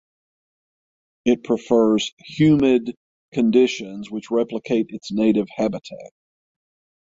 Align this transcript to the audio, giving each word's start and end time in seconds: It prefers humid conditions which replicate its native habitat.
It 1.25 1.43
prefers 1.43 2.11
humid 2.17 2.95
conditions 3.35 4.09
which 4.09 4.31
replicate 4.31 4.87
its 4.89 5.11
native 5.11 5.45
habitat. 5.55 6.09